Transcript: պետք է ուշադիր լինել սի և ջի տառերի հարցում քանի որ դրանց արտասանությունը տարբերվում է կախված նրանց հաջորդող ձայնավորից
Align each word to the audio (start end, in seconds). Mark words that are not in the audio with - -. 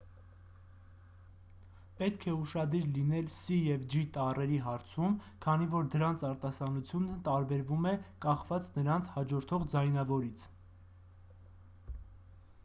պետք 1.99 2.23
է 2.31 2.31
ուշադիր 2.37 2.87
լինել 2.95 3.27
սի 3.33 3.57
և 3.65 3.83
ջի 3.95 4.01
տառերի 4.15 4.57
հարցում 4.69 5.19
քանի 5.45 5.67
որ 5.75 5.91
դրանց 5.97 6.25
արտասանությունը 6.31 7.19
տարբերվում 7.29 7.87
է 7.93 7.95
կախված 8.27 8.71
նրանց 8.81 9.11
հաջորդող 9.21 9.69
ձայնավորից 9.77 10.49